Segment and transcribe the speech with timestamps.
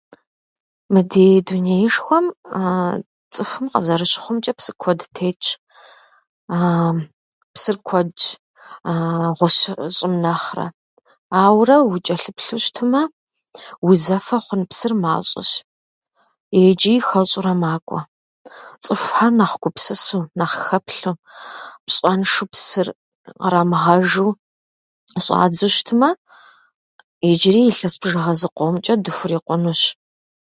[0.93, 2.25] Мы ди дунеишхуэм
[3.33, 5.45] цӏыхум къызэрыщыхъумчӏэ, псы куэд тетщ.
[6.57, 6.99] Аа-
[7.53, 8.21] псыр куэдщ
[9.37, 10.67] гъущэ- щӏым нэхърэ.
[11.43, 13.01] Аурэ учӏэлъыплъу щытмэ,
[13.89, 15.51] узэфэ хъун псыр мащӏэщ,
[16.63, 18.01] ичӏи хэщӏурэ макӏуэ.
[18.83, 21.15] Цӏыхухьэр нэхъ гупсысэу, нэхъх хэплъэу,
[21.85, 22.87] пщӏэншэу псыр
[23.41, 24.27] кърамыгъэжу
[25.25, 26.09] щӏадзэу щытмэ,
[27.29, 29.83] иджыри илъэс бжыгъэ зыкъомчӏэ дыхурикъунущ.